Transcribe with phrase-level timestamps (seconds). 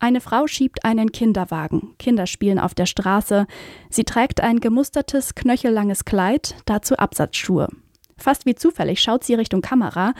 [0.00, 1.94] Eine Frau schiebt einen Kinderwagen.
[1.98, 3.46] Kinder spielen auf der Straße.
[3.90, 7.68] Sie trägt ein gemustertes, knöchellanges Kleid, dazu Absatzschuhe.
[8.16, 10.12] Fast wie zufällig schaut sie Richtung Kamera,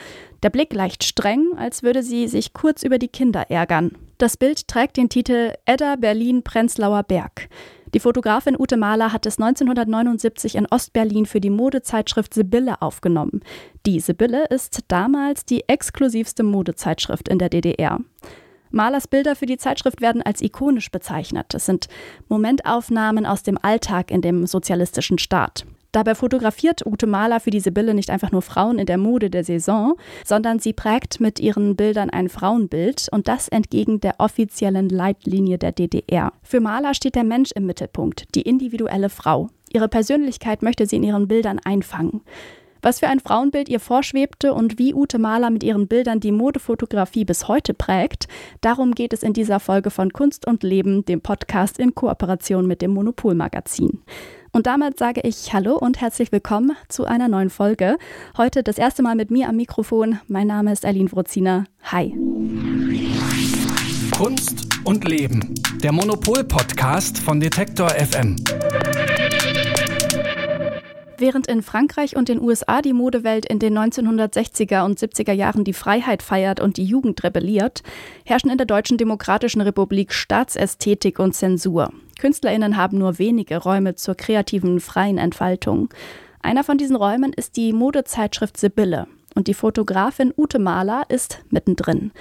[0.43, 3.91] der Blick leicht streng, als würde sie sich kurz über die Kinder ärgern.
[4.17, 7.49] Das Bild trägt den Titel Edda Berlin Prenzlauer Berg.
[7.93, 13.41] Die Fotografin Ute Mahler hat es 1979 in Ostberlin für die Modezeitschrift Sibylle aufgenommen.
[13.85, 17.99] Die Sibylle ist damals die exklusivste Modezeitschrift in der DDR.
[18.71, 21.53] Mahlers Bilder für die Zeitschrift werden als ikonisch bezeichnet.
[21.53, 21.87] Es sind
[22.27, 25.65] Momentaufnahmen aus dem Alltag in dem sozialistischen Staat.
[25.91, 29.43] Dabei fotografiert Ute Mahler für die Sibylle nicht einfach nur Frauen in der Mode der
[29.43, 35.57] Saison, sondern sie prägt mit ihren Bildern ein Frauenbild und das entgegen der offiziellen Leitlinie
[35.57, 36.33] der DDR.
[36.43, 39.49] Für Mahler steht der Mensch im Mittelpunkt, die individuelle Frau.
[39.73, 42.21] Ihre Persönlichkeit möchte sie in ihren Bildern einfangen.
[42.81, 47.25] Was für ein Frauenbild ihr vorschwebte und wie Ute Mahler mit ihren Bildern die Modefotografie
[47.25, 48.27] bis heute prägt,
[48.61, 52.81] darum geht es in dieser Folge von Kunst und Leben, dem Podcast in Kooperation mit
[52.81, 54.01] dem Monopolmagazin.
[54.51, 57.97] Und damit sage ich Hallo und herzlich willkommen zu einer neuen Folge.
[58.37, 60.19] Heute das erste Mal mit mir am Mikrofon.
[60.27, 61.65] Mein Name ist Aline Wrozina.
[61.83, 62.15] Hi.
[64.17, 65.53] Kunst und Leben.
[65.83, 68.37] Der Monopol-Podcast von Detektor FM.
[71.19, 75.73] Während in Frankreich und den USA die Modewelt in den 1960er und 70er Jahren die
[75.73, 77.83] Freiheit feiert und die Jugend rebelliert,
[78.23, 81.91] herrschen in der Deutschen Demokratischen Republik Staatsästhetik und Zensur.
[82.21, 85.89] Künstlerinnen haben nur wenige Räume zur kreativen freien Entfaltung.
[86.41, 92.11] Einer von diesen Räumen ist die Modezeitschrift Sibylle und die Fotografin Ute Mahler ist mittendrin.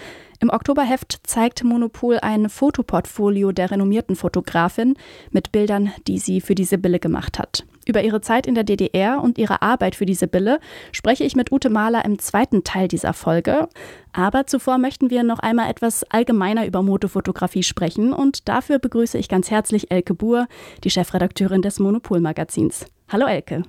[0.40, 4.96] Im Oktoberheft zeigt Monopol ein Fotoportfolio der renommierten Fotografin
[5.30, 7.64] mit Bildern, die sie für die Sibylle gemacht hat.
[7.88, 10.60] Über ihre Zeit in der DDR und ihre Arbeit für die Sibylle
[10.92, 13.66] spreche ich mit Ute Mahler im zweiten Teil dieser Folge.
[14.12, 19.30] Aber zuvor möchten wir noch einmal etwas allgemeiner über Motofotografie sprechen und dafür begrüße ich
[19.30, 20.48] ganz herzlich Elke Buhr,
[20.84, 22.84] die Chefredakteurin des Monopol-Magazins.
[23.08, 23.62] Hallo Elke.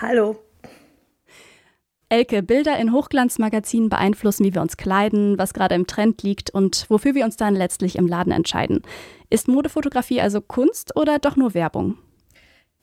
[0.00, 0.36] Hallo.
[2.08, 6.86] Elke, Bilder in Hochglanzmagazinen beeinflussen, wie wir uns kleiden, was gerade im Trend liegt und
[6.88, 8.82] wofür wir uns dann letztlich im Laden entscheiden.
[9.28, 11.98] Ist Modefotografie also Kunst oder doch nur Werbung?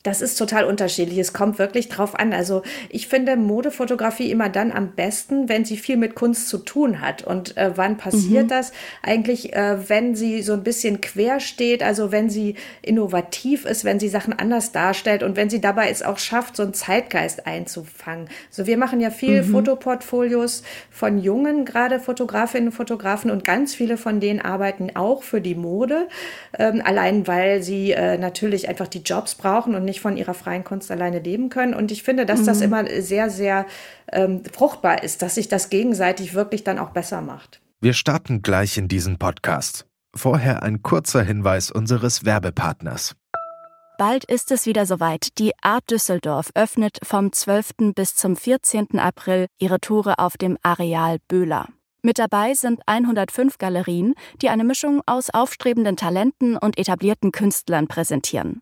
[0.03, 1.17] Das ist total unterschiedlich.
[1.17, 2.33] Es kommt wirklich drauf an.
[2.33, 6.99] Also ich finde Modefotografie immer dann am besten, wenn sie viel mit Kunst zu tun
[6.99, 7.23] hat.
[7.23, 8.49] Und äh, wann passiert mhm.
[8.49, 8.73] das?
[9.01, 13.97] Eigentlich, äh, wenn sie so ein bisschen quer steht, also wenn sie innovativ ist, wenn
[13.97, 18.27] sie Sachen anders darstellt und wenn sie dabei es auch schafft, so einen Zeitgeist einzufangen.
[18.49, 19.51] So, wir machen ja viel mhm.
[19.51, 25.39] Fotoportfolios von jungen, gerade Fotografinnen und Fotografen und ganz viele von denen arbeiten auch für
[25.39, 26.09] die Mode.
[26.59, 30.33] Ähm, allein weil sie äh, natürlich einfach die Jobs brauchen und nicht nicht von ihrer
[30.33, 31.75] freien Kunst alleine leben können.
[31.75, 32.45] Und ich finde, dass mhm.
[32.45, 33.67] das immer sehr, sehr
[34.11, 37.61] ähm, fruchtbar ist, dass sich das gegenseitig wirklich dann auch besser macht.
[37.79, 39.85] Wir starten gleich in diesen Podcast.
[40.15, 43.15] Vorher ein kurzer Hinweis unseres Werbepartners.
[43.99, 45.37] Bald ist es wieder soweit.
[45.37, 47.93] Die Art Düsseldorf öffnet vom 12.
[47.95, 48.97] bis zum 14.
[48.97, 51.67] April ihre Tore auf dem Areal Böhler.
[52.01, 58.61] Mit dabei sind 105 Galerien, die eine Mischung aus aufstrebenden Talenten und etablierten Künstlern präsentieren.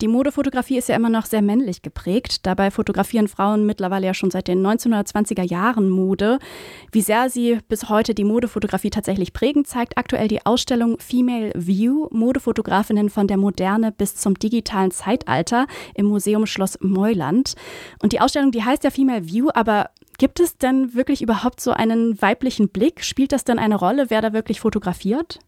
[0.00, 2.46] Die Modefotografie ist ja immer noch sehr männlich geprägt.
[2.46, 6.38] Dabei fotografieren Frauen mittlerweile ja schon seit den 1920er Jahren Mode.
[6.92, 12.06] Wie sehr sie bis heute die Modefotografie tatsächlich prägen, zeigt aktuell die Ausstellung Female View,
[12.10, 17.54] Modefotografinnen von der Moderne bis zum digitalen Zeitalter im Museum Schloss Meuland.
[18.00, 21.72] Und die Ausstellung, die heißt ja Female View, aber gibt es denn wirklich überhaupt so
[21.72, 23.04] einen weiblichen Blick?
[23.04, 25.40] Spielt das denn eine Rolle, wer da wirklich fotografiert?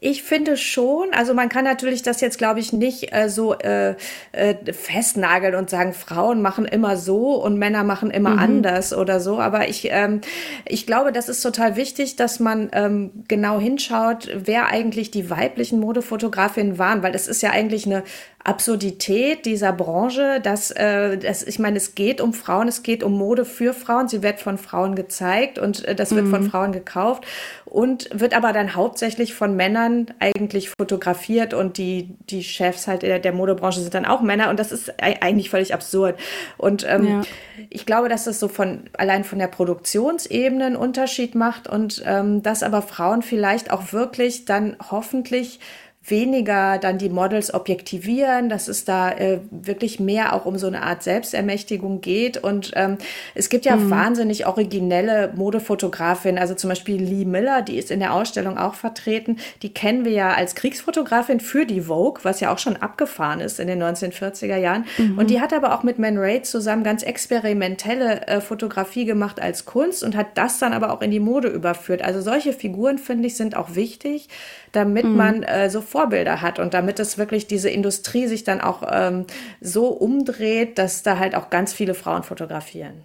[0.00, 3.96] Ich finde schon, also man kann natürlich das jetzt, glaube ich, nicht äh, so äh,
[4.32, 8.38] äh, festnageln und sagen, Frauen machen immer so und Männer machen immer mhm.
[8.38, 9.40] anders oder so.
[9.40, 10.20] Aber ich, ähm,
[10.66, 15.80] ich glaube, das ist total wichtig, dass man ähm, genau hinschaut, wer eigentlich die weiblichen
[15.80, 18.04] Modefotografinnen waren, weil das ist ja eigentlich eine
[18.44, 23.12] Absurdität dieser Branche, dass, äh, dass ich meine, es geht um Frauen, es geht um
[23.12, 26.30] Mode für Frauen, sie wird von Frauen gezeigt und äh, das wird mhm.
[26.30, 27.26] von Frauen gekauft
[27.64, 33.18] und wird aber dann hauptsächlich von Männern eigentlich fotografiert und die, die Chefs halt der,
[33.18, 36.18] der Modebranche sind dann auch Männer und das ist eigentlich völlig absurd.
[36.56, 37.22] Und ähm, ja.
[37.68, 42.42] ich glaube, dass das so von allein von der Produktionsebene einen Unterschied macht und ähm,
[42.42, 45.60] dass aber Frauen vielleicht auch wirklich dann hoffentlich
[46.10, 50.82] weniger dann die Models objektivieren, dass es da äh, wirklich mehr auch um so eine
[50.82, 52.38] Art Selbstermächtigung geht.
[52.38, 52.98] Und ähm,
[53.34, 53.90] es gibt ja mhm.
[53.90, 59.38] wahnsinnig originelle Modefotografinnen, also zum Beispiel Lee Miller, die ist in der Ausstellung auch vertreten.
[59.62, 63.60] Die kennen wir ja als Kriegsfotografin für die Vogue, was ja auch schon abgefahren ist
[63.60, 64.84] in den 1940er Jahren.
[64.96, 65.18] Mhm.
[65.18, 69.64] Und die hat aber auch mit Man Ray zusammen ganz experimentelle äh, Fotografie gemacht als
[69.64, 72.02] Kunst und hat das dann aber auch in die Mode überführt.
[72.02, 74.28] Also solche Figuren, finde ich, sind auch wichtig
[74.72, 75.16] damit mhm.
[75.16, 79.26] man äh, so Vorbilder hat und damit es wirklich diese Industrie sich dann auch ähm,
[79.60, 83.04] so umdreht, dass da halt auch ganz viele Frauen fotografieren.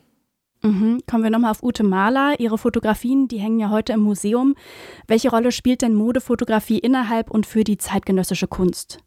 [0.62, 1.02] Mhm.
[1.10, 2.36] Kommen wir nochmal auf Ute Mahler.
[2.40, 4.54] Ihre Fotografien, die hängen ja heute im Museum.
[5.08, 9.00] Welche Rolle spielt denn Modefotografie innerhalb und für die zeitgenössische Kunst?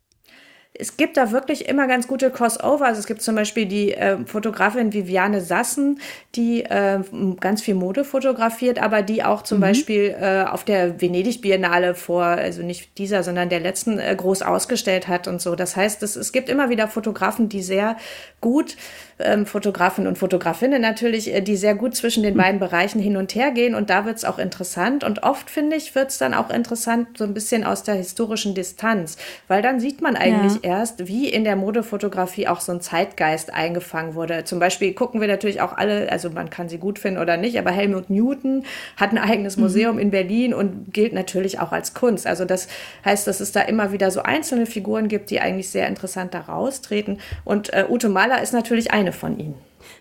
[0.79, 2.87] Es gibt da wirklich immer ganz gute Crossover.
[2.87, 6.01] Also es gibt zum Beispiel die äh, Fotografin Viviane Sassen,
[6.35, 7.01] die äh,
[7.41, 9.63] ganz viel Mode fotografiert, aber die auch zum mhm.
[9.63, 14.43] Beispiel äh, auf der Venedig Biennale vor, also nicht dieser, sondern der letzten äh, groß
[14.43, 15.55] ausgestellt hat und so.
[15.57, 17.97] Das heißt, es, es gibt immer wieder Fotografen, die sehr
[18.41, 18.77] gut
[19.19, 23.35] ähm, Fotografen und Fotografinnen natürlich, äh, die sehr gut zwischen den beiden Bereichen hin und
[23.35, 23.75] her gehen.
[23.75, 25.05] Und da wird es auch interessant.
[25.05, 28.55] Und oft, finde ich, wird es dann auch interessant, so ein bisschen aus der historischen
[28.55, 29.17] Distanz.
[29.49, 30.66] Weil dann sieht man eigentlich ja.
[30.67, 34.45] Erst, wie in der Modefotografie auch so ein Zeitgeist eingefangen wurde.
[34.45, 37.59] Zum Beispiel gucken wir natürlich auch alle, also man kann sie gut finden oder nicht,
[37.59, 38.65] aber Helmut Newton
[38.99, 39.63] hat ein eigenes mhm.
[39.63, 40.03] Museum mhm.
[40.03, 42.27] in Berlin und gilt natürlich auch als Kunst.
[42.27, 42.69] Also das
[43.05, 46.41] heißt, dass es da immer wieder so einzelne Figuren gibt, die eigentlich sehr interessant da
[46.41, 47.21] raustreten.
[47.45, 49.55] Und äh, Ute Mahler ist natürlich ein eine von ihnen.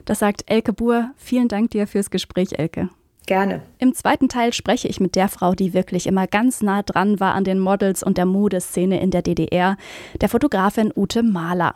[0.05, 1.11] Das sagt Elke Buhr.
[1.17, 2.89] Vielen Dank dir fürs Gespräch, Elke.
[3.25, 3.61] Gerne.
[3.79, 7.33] Im zweiten Teil spreche ich mit der Frau, die wirklich immer ganz nah dran war
[7.33, 9.77] an den Models und der Modeszene in der DDR,
[10.21, 11.73] der Fotografin Ute Mahler.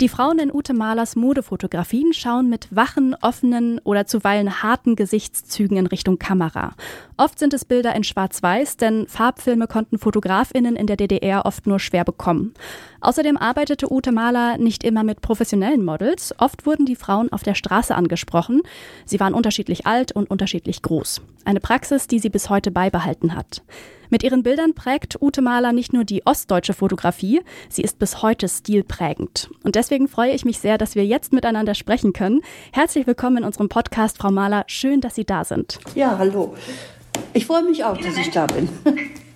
[0.00, 5.88] Die Frauen in Ute Malers Modefotografien schauen mit wachen, offenen oder zuweilen harten Gesichtszügen in
[5.88, 6.74] Richtung Kamera.
[7.16, 11.80] Oft sind es Bilder in Schwarz-Weiß, denn Farbfilme konnten Fotografinnen in der DDR oft nur
[11.80, 12.54] schwer bekommen.
[13.00, 16.34] Außerdem arbeitete Ute Maler nicht immer mit professionellen Models.
[16.38, 18.62] Oft wurden die Frauen auf der Straße angesprochen.
[19.04, 21.20] Sie waren unterschiedlich alt und unterschiedlich groß.
[21.44, 23.62] Eine Praxis, die sie bis heute beibehalten hat.
[24.10, 28.48] Mit ihren Bildern prägt Ute Mahler nicht nur die ostdeutsche Fotografie, sie ist bis heute
[28.48, 29.50] stilprägend.
[29.62, 32.40] Und deswegen freue ich mich sehr, dass wir jetzt miteinander sprechen können.
[32.72, 34.64] Herzlich willkommen in unserem Podcast, Frau Mahler.
[34.66, 35.78] Schön, dass Sie da sind.
[35.94, 36.56] Ja, hallo.
[37.34, 38.68] Ich freue mich auch, dass ich da bin.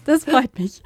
[0.04, 0.82] Das freut mich.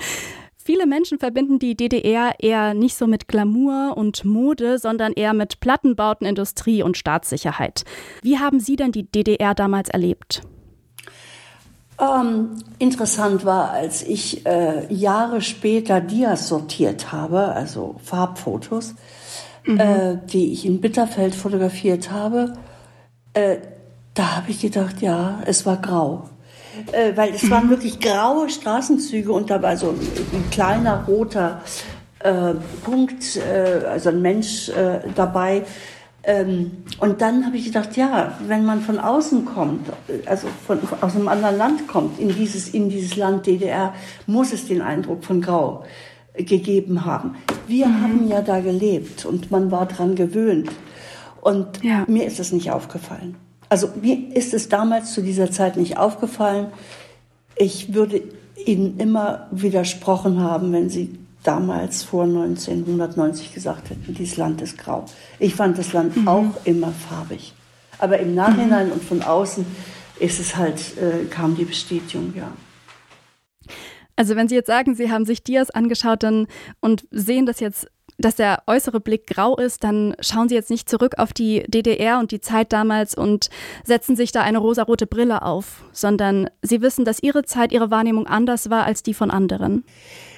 [0.66, 5.60] Viele Menschen verbinden die DDR eher nicht so mit Glamour und Mode, sondern eher mit
[5.60, 7.84] Plattenbauten, Industrie und Staatssicherheit.
[8.22, 10.42] Wie haben Sie denn die DDR damals erlebt?
[12.00, 18.96] Ähm, interessant war, als ich äh, Jahre später Dias sortiert habe, also Farbfotos,
[19.64, 19.78] mhm.
[19.78, 22.54] äh, die ich in Bitterfeld fotografiert habe,
[23.34, 23.58] äh,
[24.14, 26.28] da habe ich gedacht, ja, es war grau.
[26.92, 27.70] Äh, weil es waren mhm.
[27.70, 30.00] wirklich graue Straßenzüge und da war so ein,
[30.32, 31.62] ein kleiner roter
[32.20, 32.54] äh,
[32.84, 34.70] Punkt, äh, also ein Mensch
[35.14, 35.62] dabei,
[36.26, 39.88] ähm, und dann habe ich gedacht, ja, wenn man von außen kommt,
[40.26, 43.94] also von, aus einem anderen Land kommt, in dieses, in dieses Land DDR,
[44.26, 45.84] muss es den Eindruck von Grau
[46.34, 47.36] gegeben haben.
[47.68, 48.02] Wir mhm.
[48.02, 50.68] haben ja da gelebt und man war dran gewöhnt.
[51.40, 52.04] Und ja.
[52.08, 53.36] mir ist es nicht aufgefallen.
[53.68, 56.68] Also mir ist es damals zu dieser Zeit nicht aufgefallen.
[57.56, 58.22] Ich würde
[58.64, 65.04] Ihnen immer widersprochen haben, wenn Sie damals vor 1990 gesagt hätten, dieses Land ist grau.
[65.38, 66.28] Ich fand das Land mhm.
[66.28, 67.52] auch immer farbig.
[67.98, 68.92] Aber im Nachhinein mhm.
[68.92, 69.64] und von außen
[70.18, 72.50] ist es halt, äh, kam die Bestätigung, ja.
[74.16, 76.46] Also wenn Sie jetzt sagen, Sie haben sich Dias angeschaut dann,
[76.80, 77.86] und sehen das jetzt,
[78.18, 82.18] dass der äußere Blick grau ist, dann schauen Sie jetzt nicht zurück auf die DDR
[82.18, 83.50] und die Zeit damals und
[83.84, 88.26] setzen sich da eine rosarote Brille auf, sondern Sie wissen, dass Ihre Zeit, Ihre Wahrnehmung
[88.26, 89.84] anders war als die von anderen.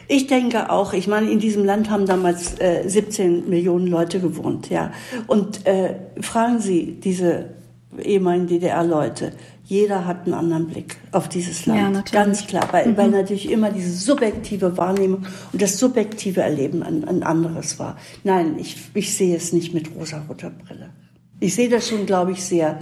[0.09, 4.71] Ich denke auch, ich meine, in diesem Land haben damals äh, 17 Millionen Leute gewohnt,
[4.71, 4.91] ja.
[5.27, 7.51] Und äh, fragen Sie diese
[8.03, 9.33] ehemaligen DDR-Leute,
[9.69, 11.79] jeder hat einen anderen Blick auf dieses Land.
[11.79, 12.13] Ja, natürlich.
[12.13, 12.97] Ganz klar, weil, mhm.
[12.97, 17.99] weil natürlich immer diese subjektive Wahrnehmung und das subjektive Erleben ein, ein anderes war.
[18.25, 20.89] Nein, ich, ich sehe es nicht mit rosa-roter Brille.
[21.41, 22.79] Ich sehe das schon, glaube ich, sehr,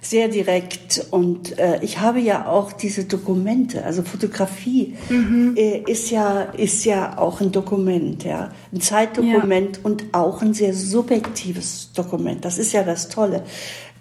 [0.00, 1.06] sehr direkt.
[1.12, 5.54] Und äh, ich habe ja auch diese Dokumente, also Fotografie mhm.
[5.56, 9.82] äh, ist ja ist ja auch ein Dokument, ja, ein Zeitdokument ja.
[9.84, 12.44] und auch ein sehr subjektives Dokument.
[12.44, 13.44] Das ist ja das Tolle.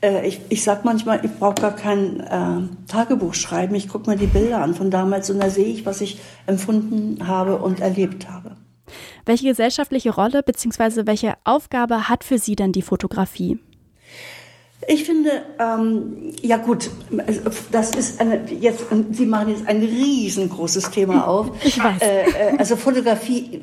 [0.03, 3.73] Äh, ich, ich sag manchmal, ich brauche gar kein äh, Tagebuch schreiben.
[3.75, 7.27] Ich gucke mir die Bilder an von damals und da sehe ich, was ich empfunden
[7.27, 8.57] habe und erlebt habe.
[9.25, 11.07] Welche gesellschaftliche Rolle bzw.
[11.07, 13.59] welche Aufgabe hat für Sie denn die Fotografie?
[14.89, 16.89] Ich finde, ähm, ja gut,
[17.71, 21.51] das ist eine, jetzt, Sie machen jetzt ein riesengroßes Thema auf.
[21.63, 22.01] Ich weiß.
[22.01, 23.61] Äh, äh, also Fotografie,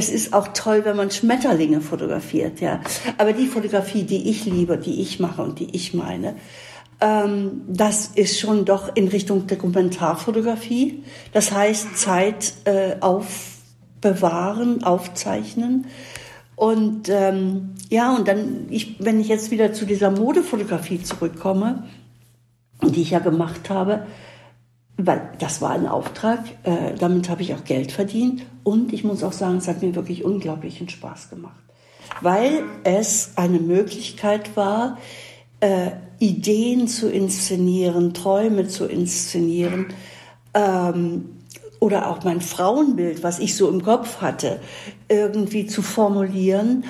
[0.00, 2.80] es ist auch toll, wenn man Schmetterlinge fotografiert, ja.
[3.18, 6.36] Aber die Fotografie, die ich liebe, die ich mache und die ich meine,
[7.00, 11.04] ähm, das ist schon doch in Richtung Dokumentarfotografie.
[11.32, 15.86] Das heißt Zeit äh, aufbewahren, aufzeichnen
[16.60, 21.84] und ähm, ja, und dann, ich, wenn ich jetzt wieder zu dieser Modefotografie zurückkomme,
[22.82, 24.06] die ich ja gemacht habe,
[25.06, 29.22] weil das war ein Auftrag, äh, damit habe ich auch Geld verdient und ich muss
[29.22, 31.60] auch sagen, es hat mir wirklich unglaublichen Spaß gemacht,
[32.20, 34.98] weil es eine Möglichkeit war,
[35.60, 39.86] äh, Ideen zu inszenieren, Träume zu inszenieren.
[40.54, 41.36] Ähm,
[41.80, 44.60] oder auch mein Frauenbild, was ich so im Kopf hatte,
[45.08, 46.84] irgendwie zu formulieren.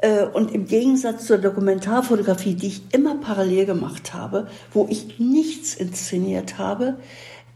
[0.00, 5.74] Äh, und im Gegensatz zur Dokumentarfotografie, die ich immer parallel gemacht habe, wo ich nichts
[5.74, 6.98] inszeniert habe,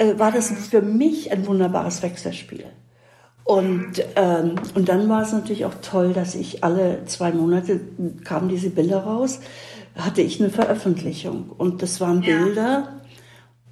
[0.03, 2.65] äh, war das für mich ein wunderbares Wechselspiel.
[3.45, 7.81] Und, ähm, und dann war es natürlich auch toll, dass ich alle zwei Monate
[8.25, 9.41] kamen diese Bilder raus,
[9.97, 11.51] hatte ich eine Veröffentlichung.
[11.51, 13.01] Und das waren Bilder,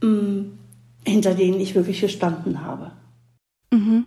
[0.02, 0.58] mh, mm,
[1.06, 2.92] hinter denen ich wirklich gestanden habe.
[3.72, 4.06] Mhm.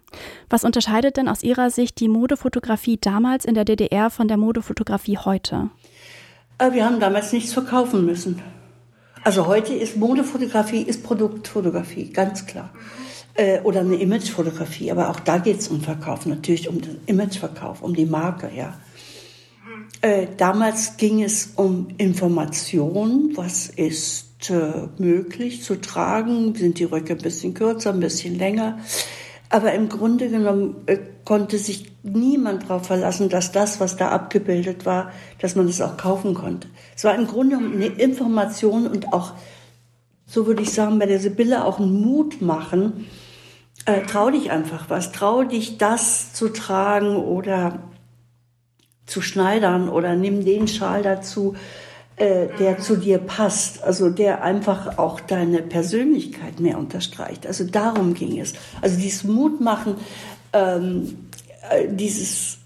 [0.50, 5.18] Was unterscheidet denn aus Ihrer Sicht die Modefotografie damals in der DDR von der Modefotografie
[5.18, 5.70] heute?
[6.58, 8.42] Äh, wir haben damals nichts verkaufen müssen.
[9.24, 12.72] Also heute ist Modefotografie ist Produktfotografie, ganz klar.
[13.36, 17.82] Äh, oder eine Imagefotografie, aber auch da geht es um Verkauf, natürlich um den Imageverkauf,
[17.82, 18.78] um die Marke, ja.
[20.02, 27.14] Äh, damals ging es um Information, was ist äh, möglich zu tragen, sind die Röcke
[27.14, 28.80] ein bisschen kürzer, ein bisschen länger.
[29.54, 34.88] Aber im Grunde genommen äh, konnte sich niemand darauf verlassen, dass das, was da abgebildet
[34.88, 36.68] war, dass man es auch kaufen konnte.
[36.96, 39.34] Es war im Grunde eine Information und auch,
[40.26, 43.06] so würde ich sagen, bei der Sibylle auch einen Mut machen.
[43.86, 47.78] Äh, trau dich einfach was, trau dich das zu tragen oder
[49.06, 51.56] zu schneidern oder nimm den Schal dazu
[52.16, 57.48] äh, der zu dir passt, also der einfach auch deine Persönlichkeit mehr unterstreicht.
[57.48, 58.54] Also darum ging es.
[58.82, 59.96] Also dieses Mutmachen,
[60.54, 61.18] ähm,
[61.70, 62.60] äh, dieses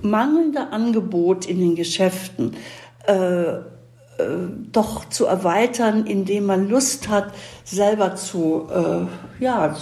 [0.00, 2.56] mangelnde Angebot in den Geschäften
[3.06, 3.58] äh,
[4.18, 7.32] äh, doch zu erweitern, indem man Lust hat,
[7.64, 9.76] selber zu, äh, ja,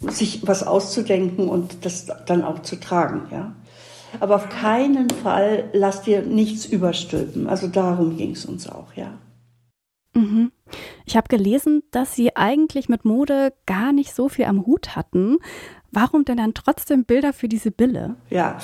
[0.00, 3.54] sich was auszudenken und das dann auch zu tragen, ja.
[4.20, 7.48] Aber auf keinen Fall lass dir nichts überstülpen.
[7.48, 9.18] Also darum ging es uns auch, ja.
[10.14, 10.52] Mhm.
[11.06, 15.38] Ich habe gelesen, dass Sie eigentlich mit Mode gar nicht so viel am Hut hatten.
[15.90, 18.16] Warum denn dann trotzdem Bilder für diese Bille?
[18.30, 18.58] Ja,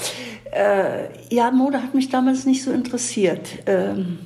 [0.53, 3.49] äh, ja Mode hat mich damals nicht so interessiert.
[3.67, 4.19] Ähm,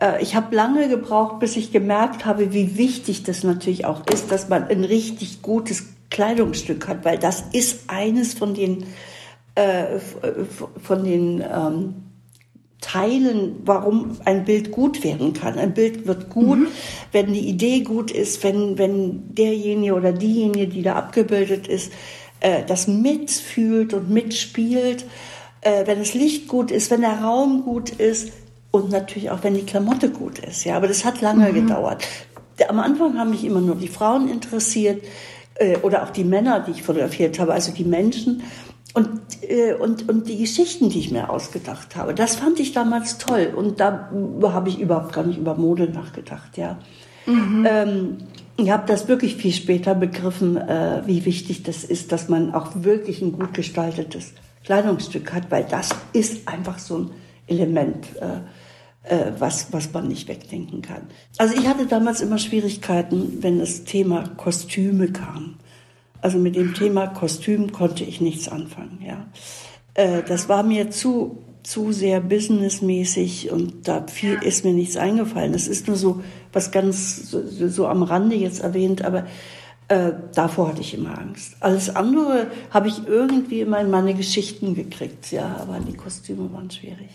[0.00, 4.30] äh, ich habe lange gebraucht, bis ich gemerkt habe, wie wichtig das natürlich auch ist,
[4.30, 8.86] dass man ein richtig gutes Kleidungsstück hat, weil das ist eines von den
[9.54, 9.98] äh,
[10.82, 11.94] von den ähm,
[12.80, 15.58] Teilen, warum ein Bild gut werden kann.
[15.58, 16.66] Ein Bild wird gut, mhm.
[17.12, 21.92] wenn die Idee gut ist, wenn, wenn derjenige oder diejenige, die da abgebildet ist,
[22.40, 25.06] äh, das mitfühlt und mitspielt,
[25.62, 28.32] äh, wenn das Licht gut ist, wenn der Raum gut ist
[28.70, 30.64] und natürlich auch, wenn die Klamotte gut ist.
[30.64, 31.54] Ja, aber das hat lange mhm.
[31.54, 32.06] gedauert.
[32.68, 35.02] Am Anfang haben mich immer nur die Frauen interessiert
[35.54, 38.42] äh, oder auch die Männer, die ich fotografiert habe, also die Menschen.
[38.94, 43.18] Und, äh, und, und die Geschichten, die ich mir ausgedacht habe, das fand ich damals
[43.18, 43.52] toll.
[43.54, 44.08] Und da
[44.42, 46.78] habe ich überhaupt gar nicht über Mode nachgedacht, ja.
[47.26, 47.66] Mhm.
[47.68, 48.16] Ähm,
[48.56, 52.70] ich habe das wirklich viel später begriffen, äh, wie wichtig das ist, dass man auch
[52.76, 54.32] wirklich ein gut gestaltetes
[54.64, 57.10] Kleidungsstück hat, weil das ist einfach so ein
[57.48, 61.08] Element, äh, äh, was, was man nicht wegdenken kann.
[61.36, 65.56] Also ich hatte damals immer Schwierigkeiten, wenn das Thema Kostüme kam.
[66.24, 68.98] Also mit dem Thema Kostüm konnte ich nichts anfangen.
[69.06, 69.26] Ja,
[69.92, 75.52] äh, das war mir zu zu sehr businessmäßig und da viel ist mir nichts eingefallen.
[75.52, 79.26] Das ist nur so was ganz so, so am Rande jetzt erwähnt, aber
[79.88, 81.56] äh, davor hatte ich immer Angst.
[81.60, 86.70] Alles andere habe ich irgendwie immer in meine Geschichten gekriegt, ja, aber die Kostüme waren
[86.70, 87.10] schwierig.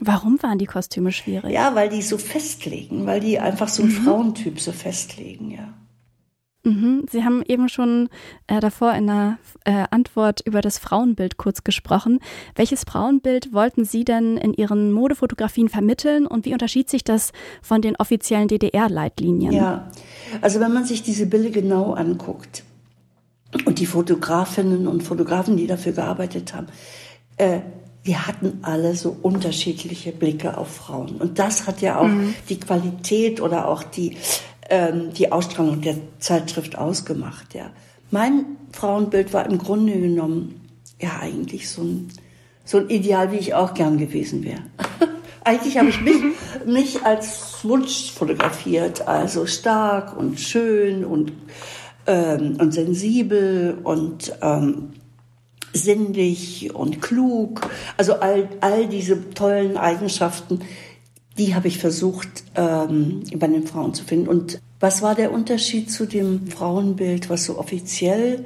[0.00, 1.52] Warum waren die Kostüme schwierig?
[1.52, 4.04] Ja, weil die so festlegen, weil die einfach so einen mhm.
[4.04, 5.72] Frauentyp so festlegen, ja.
[6.64, 7.04] Mhm.
[7.10, 8.08] Sie haben eben schon
[8.46, 12.20] äh, davor in einer äh, Antwort über das Frauenbild kurz gesprochen.
[12.54, 17.82] Welches Frauenbild wollten Sie denn in Ihren Modefotografien vermitteln und wie unterschied sich das von
[17.82, 19.52] den offiziellen DDR-Leitlinien?
[19.52, 19.90] Ja,
[20.40, 22.64] also wenn man sich diese Bilder genau anguckt
[23.66, 26.68] und die Fotografinnen und Fotografen, die dafür gearbeitet haben,
[27.36, 27.60] äh,
[28.04, 31.16] wir hatten alle so unterschiedliche Blicke auf Frauen.
[31.16, 32.34] Und das hat ja auch mhm.
[32.50, 34.18] die Qualität oder auch die
[34.70, 37.54] ähm, die Ausstrahlung der Zeitschrift ausgemacht.
[37.54, 37.70] Ja.
[38.10, 40.60] Mein Frauenbild war im Grunde genommen
[41.00, 42.08] ja eigentlich so ein,
[42.64, 44.62] so ein Ideal, wie ich auch gern gewesen wäre.
[45.44, 46.16] eigentlich habe ich mich,
[46.66, 51.32] mich als Wunsch fotografiert, also stark und schön und,
[52.06, 54.94] ähm, und sensibel und ähm,
[55.74, 57.60] sinnlich und klug.
[57.96, 60.60] Also all, all diese tollen Eigenschaften,
[61.38, 64.28] die habe ich versucht ähm, bei den Frauen zu finden.
[64.28, 68.44] Und was war der Unterschied zu dem Frauenbild, was so offiziell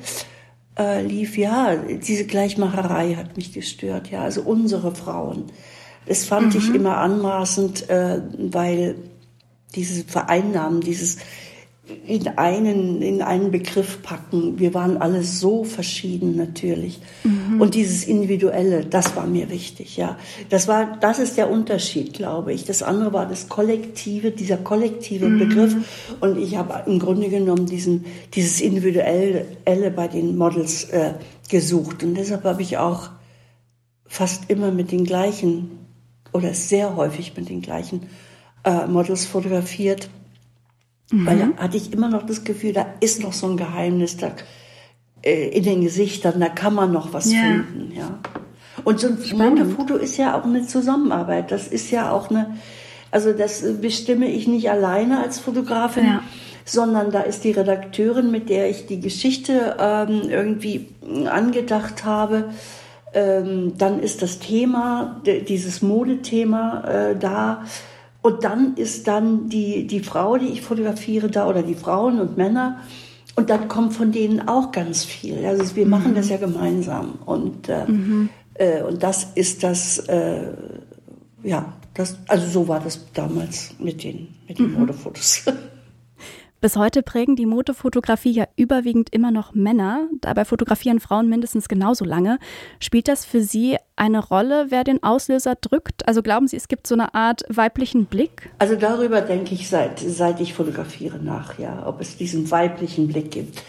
[0.78, 1.36] äh, lief?
[1.36, 4.10] Ja, diese Gleichmacherei hat mich gestört.
[4.10, 5.44] Ja, also unsere Frauen.
[6.06, 6.60] Das fand mhm.
[6.60, 8.94] ich immer anmaßend, äh, weil
[9.74, 11.18] diese Vereinnahmen, dieses
[12.06, 14.58] in einen, in einen Begriff packen.
[14.58, 17.00] Wir waren alle so verschieden natürlich.
[17.24, 17.60] Mhm.
[17.60, 20.18] Und dieses Individuelle, das war mir wichtig, ja.
[20.50, 22.64] Das war, das ist der Unterschied, glaube ich.
[22.64, 25.38] Das andere war das Kollektive, dieser kollektive mhm.
[25.38, 25.76] Begriff.
[26.20, 28.04] Und ich habe im Grunde genommen diesen,
[28.34, 29.46] dieses Individuelle
[29.90, 31.14] bei den Models äh,
[31.48, 32.02] gesucht.
[32.02, 33.10] Und deshalb habe ich auch
[34.06, 35.70] fast immer mit den gleichen
[36.32, 38.08] oder sehr häufig mit den gleichen
[38.64, 40.10] äh, Models fotografiert
[41.10, 41.26] Mhm.
[41.26, 44.32] Weil da hatte ich immer noch das Gefühl, da ist noch so ein Geheimnis da,
[45.22, 47.40] äh, in den Gesichtern, da kann man noch was ja.
[47.40, 47.92] finden.
[47.96, 48.18] Ja.
[48.84, 51.50] Und so ein Modefoto ist ja auch eine Zusammenarbeit.
[51.50, 52.56] Das ist ja auch eine,
[53.10, 56.22] also das bestimme ich nicht alleine als Fotografin, ja.
[56.64, 60.88] sondern da ist die Redakteurin, mit der ich die Geschichte ähm, irgendwie
[61.28, 62.50] angedacht habe.
[63.14, 67.64] Ähm, dann ist das Thema, dieses Modethema äh, da.
[68.28, 72.36] Und dann ist dann die, die Frau, die ich fotografiere da, oder die Frauen und
[72.36, 72.80] Männer.
[73.36, 75.46] Und dann kommt von denen auch ganz viel.
[75.46, 75.90] Also wir mhm.
[75.90, 77.20] machen das ja gemeinsam.
[77.24, 78.28] Und, äh, mhm.
[78.52, 80.52] äh, und das ist das, äh,
[81.42, 84.80] ja, das, also so war das damals mit den, mit den mhm.
[84.80, 85.44] Modefotos.
[86.60, 90.08] Bis heute prägen die Motofotografie ja überwiegend immer noch Männer.
[90.20, 92.40] Dabei fotografieren Frauen mindestens genauso lange.
[92.80, 96.08] Spielt das für Sie eine Rolle, wer den Auslöser drückt?
[96.08, 98.50] Also glauben Sie, es gibt so eine Art weiblichen Blick?
[98.58, 103.30] Also darüber denke ich seit, seit ich fotografiere nach, ja, ob es diesen weiblichen Blick
[103.30, 103.62] gibt.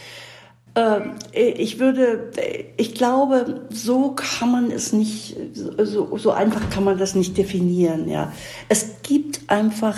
[0.73, 2.31] Ähm, ich würde,
[2.77, 8.09] ich glaube, so kann man es nicht, so, so einfach kann man das nicht definieren,
[8.09, 8.33] ja.
[8.67, 9.97] Es gibt einfach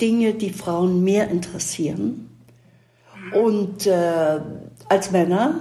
[0.00, 2.28] Dinge, die Frauen mehr interessieren.
[3.32, 4.40] Und äh,
[4.88, 5.60] als Männer,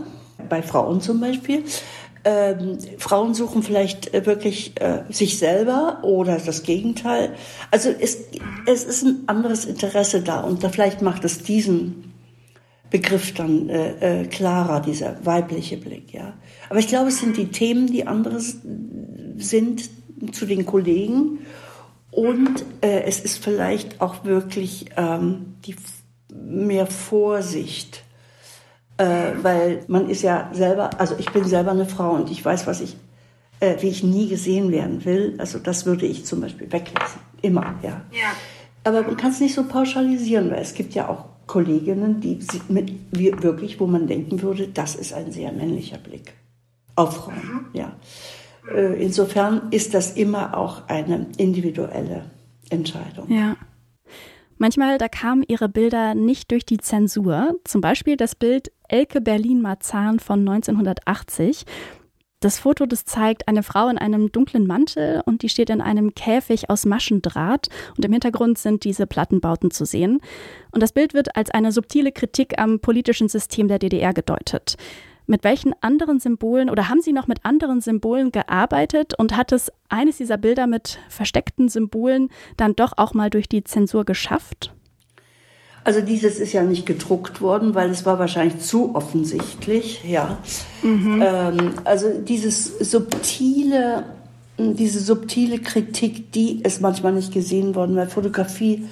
[0.50, 1.64] bei Frauen zum Beispiel,
[2.26, 7.36] ähm, Frauen suchen vielleicht äh, wirklich äh, sich selber oder das Gegenteil.
[7.70, 8.18] Also es,
[8.66, 12.14] es ist ein anderes Interesse da und da vielleicht macht es diesen
[12.90, 16.14] Begriff dann äh, äh, klarer, dieser weibliche Blick.
[16.14, 16.34] Ja.
[16.70, 19.90] Aber ich glaube, es sind die Themen, die andere sind
[20.32, 21.40] zu den Kollegen
[22.16, 25.76] und äh, es ist vielleicht auch wirklich ähm, die
[26.34, 28.04] mehr Vorsicht,
[28.98, 32.68] äh, weil man ist ja selber, also ich bin selber eine Frau und ich weiß,
[32.68, 32.96] was ich,
[33.60, 35.36] äh, wie ich nie gesehen werden will.
[35.40, 38.02] Also das würde ich zum Beispiel weglassen, immer, ja.
[38.12, 38.32] ja.
[38.84, 42.94] Aber man kann es nicht so pauschalisieren, weil es gibt ja auch Kolleginnen, die mit,
[43.12, 46.34] wirklich, wo man denken würde, das ist ein sehr männlicher Blick
[46.96, 47.66] auf Frauen, mhm.
[47.74, 47.94] ja.
[48.72, 52.26] Äh, insofern ist das immer auch eine individuelle
[52.70, 53.32] Entscheidung.
[53.32, 53.56] Ja.
[54.58, 57.56] Manchmal, da kamen ihre Bilder nicht durch die Zensur.
[57.66, 61.66] Zum Beispiel das Bild Elke Berlin-Marzahn von 1980.
[62.40, 66.14] Das Foto, das zeigt eine Frau in einem dunklen Mantel und die steht in einem
[66.14, 70.20] Käfig aus Maschendraht und im Hintergrund sind diese Plattenbauten zu sehen.
[70.72, 74.76] Und das Bild wird als eine subtile Kritik am politischen System der DDR gedeutet.
[75.26, 79.72] Mit welchen anderen Symbolen oder haben Sie noch mit anderen Symbolen gearbeitet und hat es
[79.90, 84.74] eines dieser Bilder mit versteckten Symbolen dann doch auch mal durch die Zensur geschafft?
[85.86, 90.38] Also dieses ist ja nicht gedruckt worden, weil es war wahrscheinlich zu offensichtlich, ja.
[90.82, 91.22] Mhm.
[91.22, 94.06] Ähm, also dieses subtile,
[94.58, 98.88] diese subtile Kritik, die ist manchmal nicht gesehen worden, weil Fotografie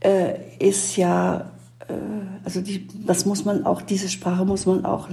[0.00, 1.50] äh, ist ja,
[1.88, 1.94] äh,
[2.48, 5.08] also die, das muss man auch, diese Sprache muss man auch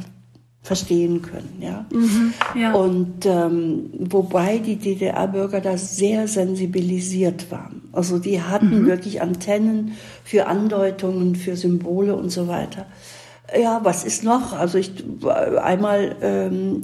[0.63, 1.57] verstehen können.
[1.59, 1.85] Ja?
[1.91, 2.73] Mhm, ja.
[2.73, 7.89] Und ähm, wobei die DDR-Bürger da sehr sensibilisiert waren.
[7.91, 8.85] Also die hatten mhm.
[8.85, 12.85] wirklich Antennen für Andeutungen, für Symbole und so weiter.
[13.53, 14.53] Ja, was ist noch?
[14.53, 14.93] Also ich
[15.61, 16.83] einmal ähm,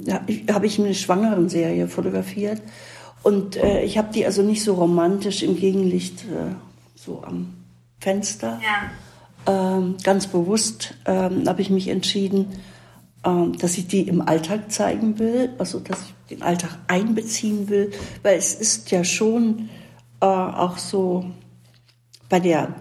[0.52, 2.60] habe ich eine Schwangeren-Serie fotografiert
[3.22, 6.54] und äh, ich habe die also nicht so romantisch im Gegenlicht äh,
[6.94, 7.54] so am
[8.00, 8.60] Fenster.
[8.62, 8.90] Ja.
[9.46, 12.46] Ähm, ganz bewusst ähm, habe ich mich entschieden,
[13.24, 17.90] ähm, dass ich die im Alltag zeigen will, also dass ich den Alltag einbeziehen will,
[18.22, 19.68] weil es ist ja schon
[20.20, 21.24] äh, auch so
[22.28, 22.74] bei der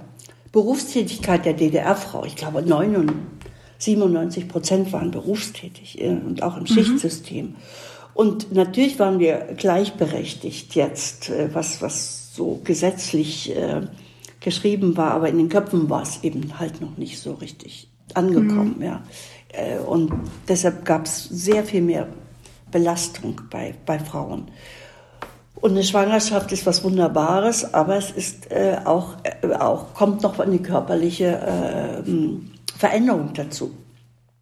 [0.51, 6.67] Berufstätigkeit der DDR-Frau, ich glaube 97 Prozent waren berufstätig äh, und auch im mhm.
[6.67, 7.55] Schichtsystem.
[8.13, 13.81] Und natürlich waren wir gleichberechtigt jetzt, äh, was, was so gesetzlich äh,
[14.41, 18.75] geschrieben war, aber in den Köpfen war es eben halt noch nicht so richtig angekommen.
[18.77, 18.83] Mhm.
[18.83, 19.03] Ja.
[19.53, 20.11] Äh, und
[20.47, 22.07] deshalb gab es sehr viel mehr
[22.71, 24.47] Belastung bei, bei Frauen.
[25.55, 30.39] Und eine Schwangerschaft ist was Wunderbares, aber es ist äh, auch, äh, auch, kommt noch
[30.39, 32.11] eine körperliche äh,
[32.77, 33.71] Veränderung dazu.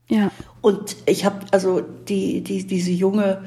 [0.08, 0.32] Ja.
[0.62, 3.42] Und ich habe also die, die, diese junge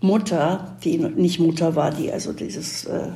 [0.00, 3.08] Mutter, die nicht Mutter war, die also dieses äh,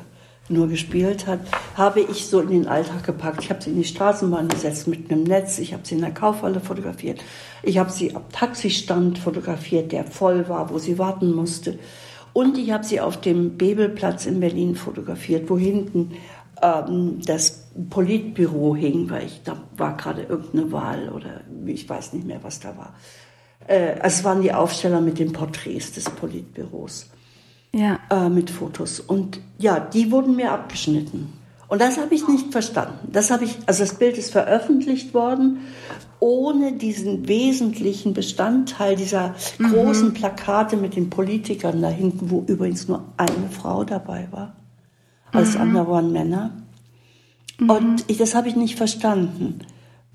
[0.49, 1.41] nur gespielt hat,
[1.77, 3.43] habe ich so in den Alltag gepackt.
[3.43, 5.59] Ich habe sie in die Straßenbahn gesetzt mit einem Netz.
[5.59, 7.21] Ich habe sie in der Kaufhalle fotografiert.
[7.63, 11.79] Ich habe sie am Taxistand fotografiert, der voll war, wo sie warten musste.
[12.33, 16.13] Und ich habe sie auf dem Bebelplatz in Berlin fotografiert, wo hinten
[16.63, 22.27] ähm, das Politbüro hing, weil ich da war gerade irgendeine Wahl oder ich weiß nicht
[22.27, 22.95] mehr, was da war.
[23.67, 27.11] Äh, es waren die Aufsteller mit den Porträts des Politbüros
[27.73, 27.99] ja.
[28.11, 29.01] äh, mit Fotos.
[29.01, 31.33] Und ja, die wurden mir abgeschnitten.
[31.69, 33.11] Und das habe ich nicht verstanden.
[33.13, 35.59] Das habe ich, also das Bild ist veröffentlicht worden,
[36.19, 39.73] ohne diesen wesentlichen Bestandteil dieser mhm.
[39.73, 44.57] großen Plakate mit den Politikern da hinten, wo übrigens nur eine Frau dabei war.
[45.33, 45.61] Alles mhm.
[45.61, 46.57] andere waren Männer.
[47.59, 47.71] Mhm.
[47.71, 49.61] Und ich, das habe ich nicht verstanden.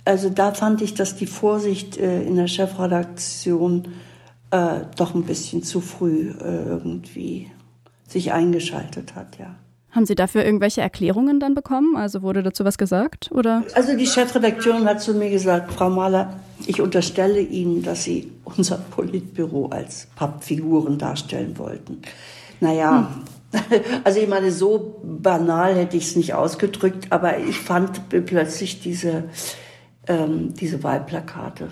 [0.05, 3.87] Also da fand ich, dass die Vorsicht äh, in der Chefredaktion
[4.53, 7.49] äh, doch ein bisschen zu früh äh, irgendwie
[8.07, 9.55] sich eingeschaltet hat, ja.
[9.89, 11.95] Haben Sie dafür irgendwelche Erklärungen dann bekommen?
[11.95, 13.29] Also wurde dazu was gesagt?
[13.31, 13.63] Oder?
[13.75, 16.35] Also die Chefredakteurin hat zu mir gesagt, Frau Mahler,
[16.65, 22.01] ich unterstelle Ihnen, dass Sie unser Politbüro als Pappfiguren darstellen wollten.
[22.59, 23.11] Naja,
[23.51, 23.61] hm.
[24.03, 29.25] also ich meine, so banal hätte ich es nicht ausgedrückt, aber ich fand plötzlich diese,
[30.07, 31.69] ähm, diese Wahlplakate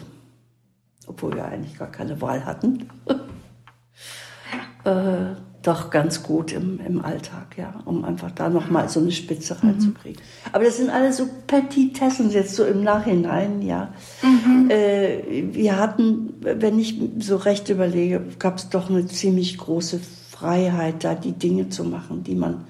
[1.11, 2.87] obwohl wir eigentlich gar keine Wahl hatten,
[4.85, 9.55] äh, doch ganz gut im, im Alltag, ja, um einfach da nochmal so eine Spitze
[9.61, 9.69] mhm.
[9.69, 10.21] reinzukriegen.
[10.21, 10.49] Mhm.
[10.53, 13.93] Aber das sind alles so Petitessen jetzt so im Nachhinein, ja.
[14.23, 14.69] Mhm.
[14.71, 19.99] Äh, wir hatten, wenn ich so recht überlege, gab es doch eine ziemlich große
[20.31, 22.65] Freiheit, da die Dinge zu machen, die man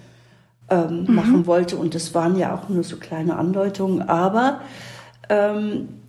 [0.69, 1.15] ähm, mhm.
[1.15, 1.77] machen wollte.
[1.77, 4.61] Und das waren ja auch nur so kleine Andeutungen, aber
[5.29, 6.00] ähm,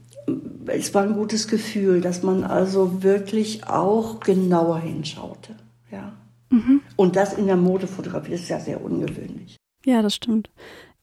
[0.66, 5.56] es war ein gutes Gefühl, dass man also wirklich auch genauer hinschaute.
[5.90, 6.12] Ja.
[6.50, 6.80] Mhm.
[6.96, 9.56] Und das in der Modefotografie ist ja sehr ungewöhnlich.
[9.84, 10.50] Ja, das stimmt.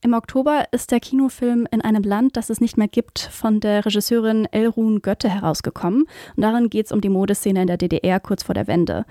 [0.01, 3.85] Im Oktober ist der Kinofilm In einem Land, das es nicht mehr gibt, von der
[3.85, 6.03] Regisseurin Elrun Götte herausgekommen.
[6.37, 9.05] Und darin geht es um die Modeszene in der DDR kurz vor der Wende.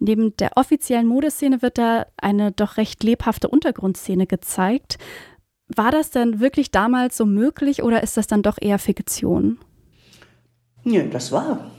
[0.00, 4.98] Neben der offiziellen Modeszene wird da eine doch recht lebhafte Untergrundszene gezeigt.
[5.76, 9.58] War das denn wirklich damals so möglich oder ist das dann doch eher Fiktion?
[10.84, 11.70] Ja, das war.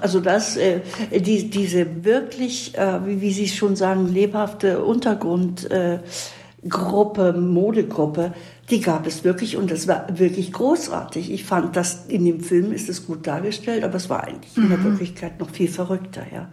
[0.00, 7.38] Also das, äh, die, diese wirklich, äh, wie, wie Sie schon sagen, lebhafte Untergrundgruppe, äh,
[7.38, 8.32] Modegruppe,
[8.70, 11.32] die gab es wirklich und das war wirklich großartig.
[11.32, 14.64] Ich fand, dass in dem Film ist es gut dargestellt, aber es war eigentlich mhm.
[14.64, 14.84] in der mhm.
[14.84, 16.48] Wirklichkeit noch viel verrückter, ja.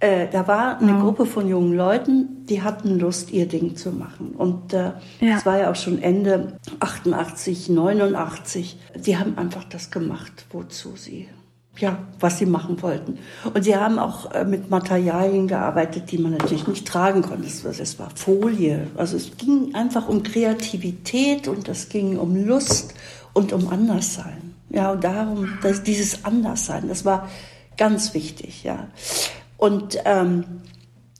[0.00, 1.00] Äh, da war eine ja.
[1.00, 4.30] Gruppe von jungen Leuten, die hatten Lust, ihr Ding zu machen.
[4.30, 5.34] Und äh, ja.
[5.34, 8.78] das war ja auch schon Ende 88, 89.
[8.98, 11.28] Sie haben einfach das gemacht, wozu sie,
[11.76, 13.18] ja, was sie machen wollten.
[13.52, 17.46] Und sie haben auch äh, mit Materialien gearbeitet, die man natürlich nicht tragen konnte.
[17.46, 18.86] Es, es war Folie.
[18.96, 22.94] Also es ging einfach um Kreativität und es ging um Lust
[23.34, 24.54] und um Anderssein.
[24.70, 27.28] Ja, und darum, dass dieses Anderssein, das war
[27.76, 28.88] ganz wichtig, ja.
[29.60, 30.44] Und, ähm,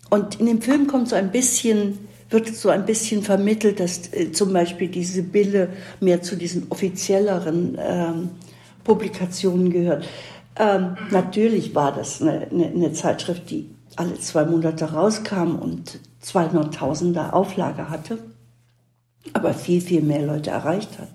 [0.09, 1.99] und in dem Film kommt so ein bisschen
[2.31, 5.69] wird so ein bisschen vermittelt, dass äh, zum Beispiel die Sibylle
[6.01, 8.31] mehr zu diesen offizielleren ähm,
[8.85, 10.07] Publikationen gehört.
[10.57, 17.33] Ähm, natürlich war das eine, eine, eine, Zeitschrift, die alle zwei Monate rauskam und 200.000er
[17.33, 18.19] Auflage hatte,
[19.33, 21.09] aber viel, viel mehr Leute erreicht hat.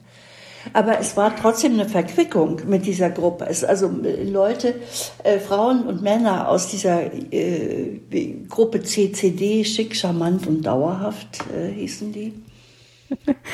[0.74, 3.46] Aber es war trotzdem eine Verquickung mit dieser Gruppe.
[3.48, 4.76] Es, also äh, Leute,
[5.24, 8.00] äh, Frauen und Männer aus dieser äh,
[8.50, 12.34] Gruppe CCD, schick, charmant und dauerhaft äh, hießen die.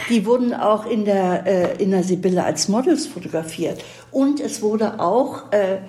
[0.10, 3.84] Die wurden auch in der, äh, in der Sibylle als Models fotografiert.
[4.12, 5.80] Und es wurde auch, äh,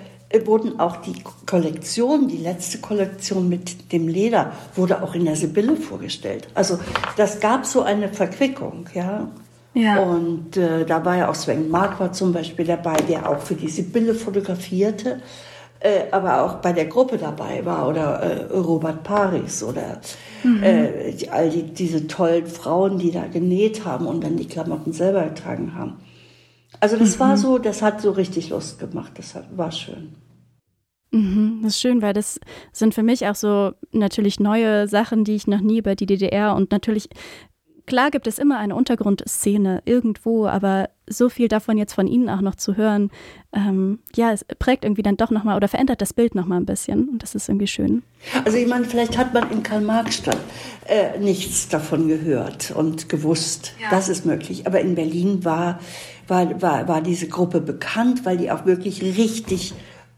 [0.45, 5.75] wurden auch die Kollektion, die letzte Kollektion mit dem Leder, wurde auch in der Sibylle
[5.75, 6.47] vorgestellt.
[6.53, 6.79] Also
[7.17, 9.29] das gab so eine Verquickung, ja.
[9.73, 10.01] Ja.
[10.01, 13.69] Und äh, da war ja auch Sven Marquardt zum Beispiel dabei, der auch für die
[13.69, 15.21] Sibylle fotografierte,
[15.79, 19.99] äh, aber auch bei der Gruppe dabei war oder äh, Robert Paris oder
[20.43, 20.63] mhm.
[20.63, 24.93] äh, die, all die, diese tollen Frauen, die da genäht haben und dann die Klamotten
[24.93, 25.97] selber getragen haben.
[26.79, 27.19] Also das mhm.
[27.19, 30.15] war so, das hat so richtig Lust gemacht, das war schön.
[31.11, 32.39] Mhm, das ist schön, weil das
[32.71, 36.55] sind für mich auch so natürlich neue Sachen, die ich noch nie über die DDR
[36.55, 37.07] und natürlich
[37.85, 42.39] Klar gibt es immer eine Untergrundszene irgendwo, aber so viel davon jetzt von Ihnen auch
[42.39, 43.11] noch zu hören,
[43.51, 47.09] ähm, ja, es prägt irgendwie dann doch nochmal oder verändert das Bild nochmal ein bisschen
[47.09, 48.03] und das ist irgendwie schön.
[48.45, 50.37] Also ich meine, vielleicht hat man in Karl-Marx-Stadt
[50.85, 53.89] äh, nichts davon gehört und gewusst, ja.
[53.89, 55.79] das ist möglich, aber in Berlin war,
[56.27, 59.73] war, war, war diese Gruppe bekannt, weil die auch wirklich richtig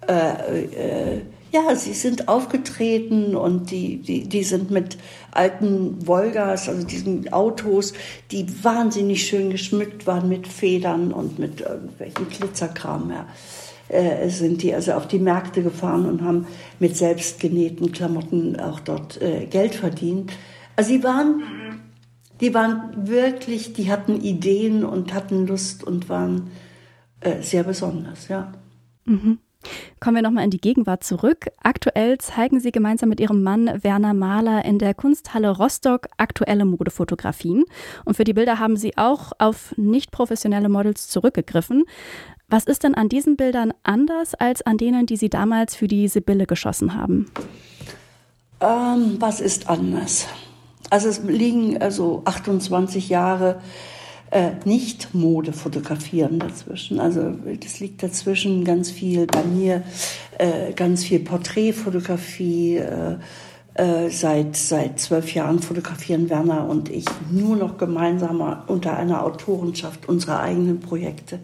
[0.07, 4.97] äh, äh, ja, sie sind aufgetreten und die, die, die sind mit
[5.31, 7.93] alten Volgas, also diesen Autos,
[8.31, 13.11] die wahnsinnig schön geschmückt waren mit Federn und mit irgendwelchen Glitzerkram.
[13.11, 13.27] Ja.
[13.87, 16.47] Äh, sind die also auf die Märkte gefahren und haben
[16.79, 20.33] mit selbstgenähten Klamotten auch dort äh, Geld verdient.
[20.75, 21.43] Also sie waren,
[22.41, 26.49] die waren wirklich, die hatten Ideen und hatten Lust und waren
[27.19, 28.53] äh, sehr besonders, ja.
[29.05, 29.37] Mhm.
[29.99, 31.47] Kommen wir nochmal in die Gegenwart zurück.
[31.61, 37.65] Aktuell zeigen Sie gemeinsam mit Ihrem Mann Werner Mahler in der Kunsthalle Rostock aktuelle Modefotografien.
[38.03, 41.85] Und für die Bilder haben Sie auch auf nicht professionelle Models zurückgegriffen.
[42.47, 46.07] Was ist denn an diesen Bildern anders als an denen, die Sie damals für die
[46.07, 47.31] Sibylle geschossen haben?
[48.61, 50.27] Ähm, was ist anders?
[50.89, 53.61] Also es liegen also 28 Jahre
[54.31, 56.99] äh, nicht Mode fotografieren dazwischen.
[56.99, 59.83] Also das liegt dazwischen ganz viel bei mir,
[60.37, 62.77] äh, ganz viel Porträtfotografie.
[62.77, 63.17] Äh,
[63.77, 70.07] äh, seit seit zwölf Jahren fotografieren Werner und ich nur noch gemeinsam unter einer Autorenschaft
[70.07, 71.39] unsere eigenen Projekte.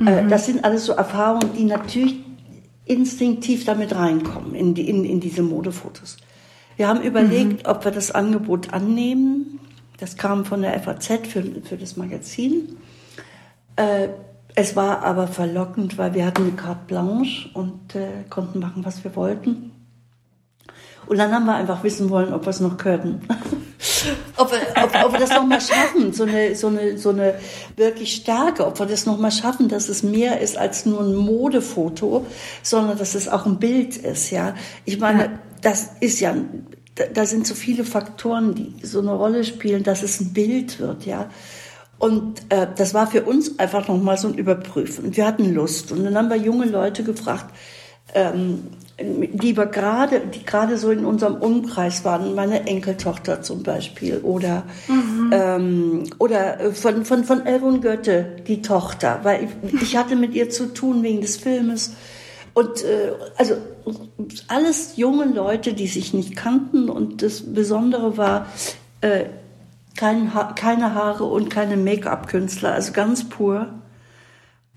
[0.00, 0.28] Äh, mhm.
[0.30, 2.16] das sind alles so Erfahrungen, die natürlich
[2.86, 6.16] instinktiv damit reinkommen in, die, in, in diese Modefotos.
[6.76, 7.70] Wir haben überlegt, mhm.
[7.70, 9.60] ob wir das Angebot annehmen
[10.02, 12.76] das kam von der FAZ für, für das Magazin.
[13.76, 14.08] Äh,
[14.56, 19.04] es war aber verlockend, weil wir hatten eine carte blanche und äh, konnten machen, was
[19.04, 19.70] wir wollten.
[21.06, 23.26] Und dann haben wir einfach wissen wollen, ob wir es noch können.
[24.36, 27.34] ob, wir, ob, ob wir das nochmal schaffen, so eine, so, eine, so eine
[27.76, 32.26] wirklich Stärke, ob wir das nochmal schaffen, dass es mehr ist als nur ein Modefoto,
[32.62, 34.30] sondern dass es auch ein Bild ist.
[34.30, 35.30] Ja, Ich meine, ja.
[35.60, 36.34] das ist ja
[36.94, 40.78] da, da sind so viele Faktoren, die so eine Rolle spielen, dass es ein Bild
[40.80, 41.30] wird, ja.
[41.98, 45.04] Und äh, das war für uns einfach nochmal so ein Überprüfen.
[45.06, 45.92] Und wir hatten Lust.
[45.92, 47.54] Und dann haben wir junge Leute gefragt,
[48.14, 48.64] ähm,
[49.00, 54.64] die wir gerade, die gerade so in unserem Umkreis waren, meine Enkeltochter zum Beispiel, oder
[54.88, 55.30] mhm.
[55.32, 60.50] ähm, oder von von von Elrun Götte die Tochter, weil ich, ich hatte mit ihr
[60.50, 61.94] zu tun wegen des Filmes
[62.54, 63.56] und äh, also
[64.48, 66.88] alles junge Leute, die sich nicht kannten.
[66.88, 68.46] Und das Besondere war,
[69.00, 69.24] äh,
[69.96, 73.68] kein ha keine Haare und keine Make-up-Künstler, also ganz pur.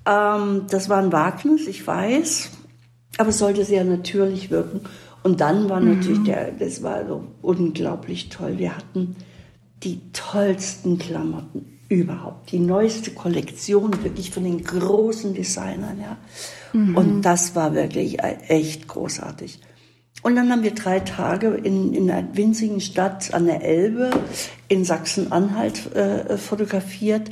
[0.06, 2.52] Ähm, das war ein Wagnis, ich weiß,
[3.18, 4.82] aber es sollte sehr natürlich wirken.
[5.24, 5.96] Und dann war mhm.
[5.96, 8.58] natürlich der, das war so unglaublich toll.
[8.58, 9.16] Wir hatten
[9.84, 16.18] die tollsten Klamotten überhaupt, die neueste Kollektion wirklich von den großen Designern, ja.
[16.74, 16.98] Mhm.
[16.98, 18.18] Und das war wirklich
[18.48, 19.60] echt großartig.
[20.24, 24.10] Und dann haben wir drei Tage in, in einer winzigen Stadt an der Elbe
[24.68, 27.30] in Sachsen-Anhalt äh, fotografiert.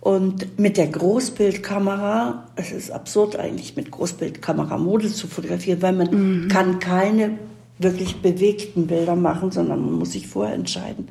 [0.00, 6.44] Und mit der Großbildkamera, es ist absurd eigentlich, mit Großbildkamera Mode zu fotografieren, weil man
[6.44, 6.48] mhm.
[6.48, 7.38] kann keine
[7.78, 11.08] wirklich bewegten Bilder machen, sondern man muss sich vorher entscheiden.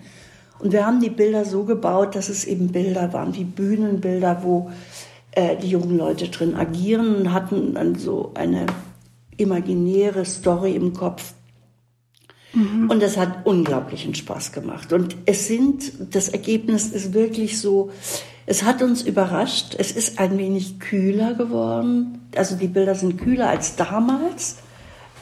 [0.63, 4.71] Und wir haben die Bilder so gebaut, dass es eben Bilder waren, wie Bühnenbilder, wo
[5.32, 8.67] äh, die jungen Leute drin agieren und hatten dann so eine
[9.36, 11.34] imaginäre Story im Kopf.
[12.54, 12.89] Mhm.
[12.89, 14.93] Und das hat unglaublichen Spaß gemacht.
[14.93, 17.91] Und es sind, das Ergebnis ist wirklich so,
[18.45, 19.76] es hat uns überrascht.
[19.78, 22.21] Es ist ein wenig kühler geworden.
[22.38, 24.60] Also die Bilder sind kühler als damals,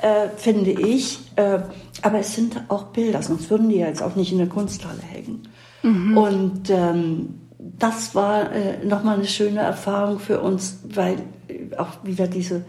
[0.01, 1.19] äh, finde ich.
[1.35, 1.59] Äh,
[2.01, 5.01] aber es sind auch Bilder, sonst würden die ja jetzt auch nicht in der Kunsthalle
[5.01, 5.43] hängen.
[5.83, 6.17] Mhm.
[6.17, 12.27] Und ähm, das war äh, nochmal eine schöne Erfahrung für uns, weil äh, auch wieder
[12.27, 12.65] diese,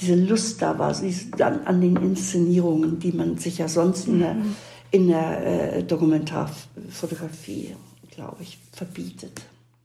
[0.00, 0.94] diese Lust da war,
[1.40, 4.56] an, an den Inszenierungen, die man sich ja sonst in der, mhm.
[4.90, 7.76] in der äh, Dokumentarfotografie,
[8.10, 9.42] glaube ich, verbietet.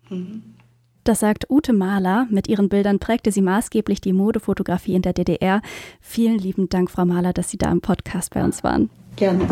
[0.10, 0.56] Mhm.
[1.04, 2.28] Das sagt Ute Mahler.
[2.30, 5.62] Mit ihren Bildern prägte sie maßgeblich die Modefotografie in der DDR.
[6.02, 8.90] Vielen lieben Dank, Frau Mahler, dass Sie da im Podcast bei uns waren.
[9.16, 9.48] Gerne.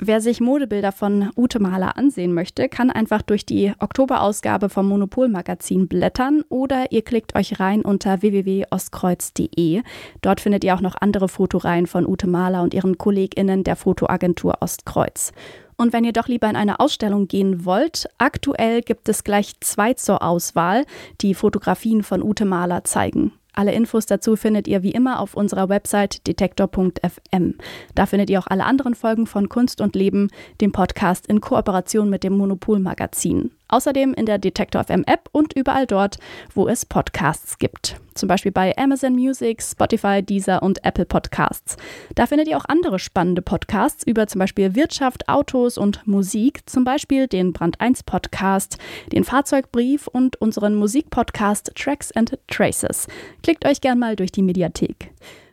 [0.00, 5.88] Wer sich Modebilder von Ute Mahler ansehen möchte, kann einfach durch die Oktoberausgabe vom Monopol-Magazin
[5.88, 9.82] blättern oder ihr klickt euch rein unter www.ostkreuz.de.
[10.22, 14.58] Dort findet ihr auch noch andere Fotoreihen von Ute Mahler und ihren KollegInnen der Fotoagentur
[14.60, 15.32] Ostkreuz.
[15.80, 19.94] Und wenn ihr doch lieber in eine Ausstellung gehen wollt, aktuell gibt es gleich zwei
[19.94, 20.84] zur Auswahl,
[21.20, 23.32] die Fotografien von Ute Mahler zeigen.
[23.52, 27.54] Alle Infos dazu findet ihr wie immer auf unserer Website detektor.fm.
[27.94, 32.10] Da findet ihr auch alle anderen Folgen von Kunst und Leben, dem Podcast in Kooperation
[32.10, 33.52] mit dem Monopol Magazin.
[33.68, 36.18] Außerdem in der Detektor FM App und überall dort,
[36.54, 37.96] wo es Podcasts gibt.
[38.14, 41.76] Zum Beispiel bei Amazon Music, Spotify, Deezer und Apple Podcasts.
[42.14, 46.60] Da findet ihr auch andere spannende Podcasts über zum Beispiel Wirtschaft, Autos und Musik.
[46.66, 48.78] Zum Beispiel den Brand 1 Podcast,
[49.12, 53.06] den Fahrzeugbrief und unseren Musikpodcast Tracks and Traces.
[53.42, 55.12] Klickt euch gern mal durch die Mediathek.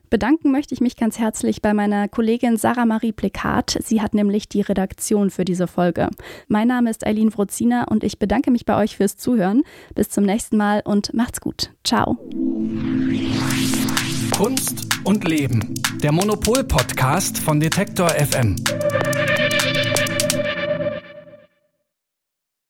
[0.10, 3.78] Bedanken möchte ich mich ganz herzlich bei meiner Kollegin Sarah Marie Plekat.
[3.84, 6.10] Sie hat nämlich die Redaktion für diese Folge.
[6.48, 9.64] Mein Name ist Eileen Wrozina und ich bedanke mich bei euch fürs Zuhören.
[9.96, 11.72] Bis zum nächsten Mal und macht's gut.
[11.84, 12.18] Ciao.
[14.36, 15.74] Kunst und Leben.
[16.04, 18.56] Der Monopol-Podcast von Detektor FM.